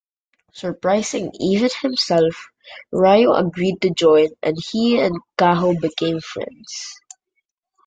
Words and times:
Surprising 0.51 1.31
even 1.39 1.69
himself, 1.79 2.47
Ryo 2.91 3.33
agreed 3.33 3.81
to 3.81 3.91
join, 3.91 4.29
and 4.41 4.57
he 4.71 4.99
and 4.99 5.15
Kaho 5.37 5.79
became 5.79 6.19
friends. 6.21 6.95